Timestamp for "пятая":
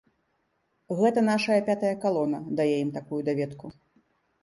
1.69-1.93